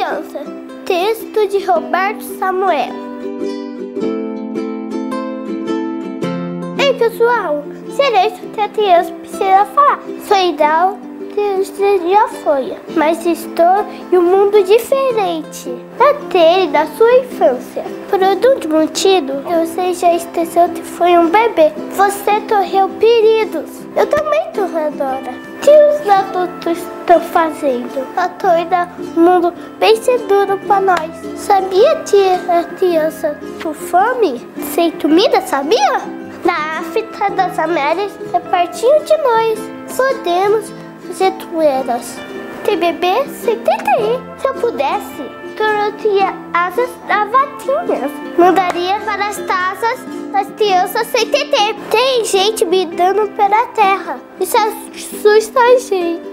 [0.00, 0.40] criança.
[0.86, 2.88] Texto de Roberto Samuel.
[6.78, 7.62] Ei, pessoal,
[8.62, 10.00] a criança precisa falar.
[10.26, 10.98] Sou ideal
[12.10, 17.84] já foi, mas estou em um mundo diferente daquele da sua infância.
[18.08, 21.72] Por algum motivo, você já esqueceu que foi um bebê.
[21.92, 23.70] Você correu perigos.
[23.96, 24.66] Eu também tô
[27.10, 28.06] estão fazendo?
[28.16, 31.10] A torna o mundo bem seguro para nós.
[31.36, 36.00] Sabia que a criança com fome, sem comida, sabia?
[36.44, 39.58] Na África das Américas é pertinho de nós.
[39.96, 40.72] Podemos
[41.12, 42.16] Zetuelas.
[42.64, 44.20] Tem bebê sem TTI.
[44.38, 45.24] Se eu pudesse,
[45.58, 48.12] colocaria asas da vaquinhas.
[48.38, 51.74] Mandaria para as taças das crianças sem TT.
[51.90, 54.20] Tem gente me dando pela terra.
[54.38, 56.29] Isso assusta a gente.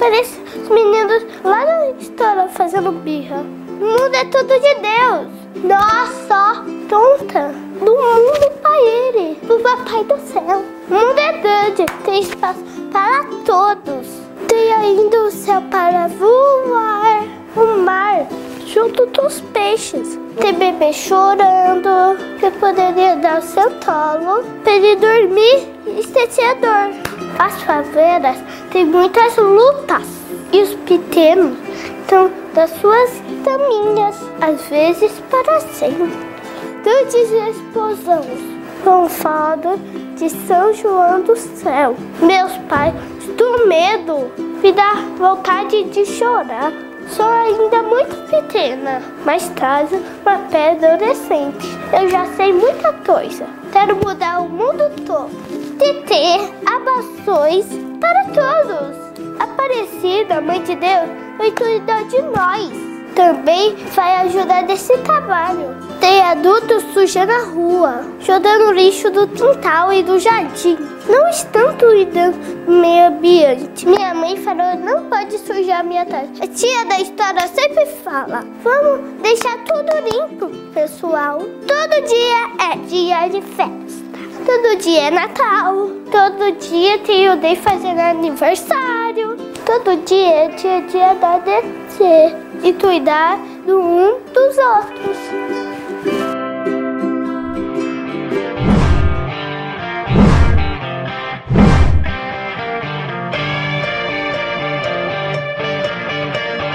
[0.00, 3.44] Parece os meninos lá na história fazendo birra.
[3.78, 5.28] O mundo é tudo de Deus.
[5.62, 7.54] Nossa, tonta.
[7.78, 10.64] Do mundo para ele, do papai do céu.
[10.88, 14.06] O mundo é grande, tem espaço para todos.
[14.48, 17.22] Tem ainda o céu para voar,
[17.54, 18.26] o mar
[18.66, 20.18] junto dos peixes.
[20.40, 27.10] Tem bebê chorando, que poderia dar seu tolo para ele dormir e a dor.
[27.38, 28.36] As favelas
[28.70, 30.06] têm muitas lutas
[30.52, 31.56] e os pequenos
[32.00, 36.10] estão das suas caminhas, às vezes para sempre.
[36.82, 39.78] Grandes explosões com fado
[40.16, 41.94] de São João do Céu.
[42.20, 42.94] Meus pais,
[43.36, 44.30] do medo,
[44.62, 46.72] me dá vontade de chorar.
[47.08, 51.79] Sou ainda muito pequena, mas tarde uma pedra adolescente.
[51.92, 53.46] Eu já sei muita coisa.
[53.72, 55.30] Quero mudar o mundo todo.
[55.78, 57.66] De ter abrações
[58.00, 58.96] para todos.
[59.40, 65.76] Aparecida, Mãe de Deus, vai cuidar de nós também vai ajudar nesse trabalho.
[66.00, 70.78] Tem adultos sujando a rua, jogando lixo do quintal e do jardim.
[71.08, 73.86] Não estão cuidando do meio ambiente.
[73.86, 76.30] Minha mãe falou, não pode sujar minha casa.
[76.42, 81.38] A tia da história sempre fala, vamos deixar tudo limpo, pessoal.
[81.38, 84.10] Todo dia é dia de festa.
[84.44, 85.90] Todo dia é Natal.
[86.10, 89.36] Todo dia tem o Day fazendo aniversário.
[89.64, 95.69] Todo dia é dia de agradecer e cuidar do um dos outros.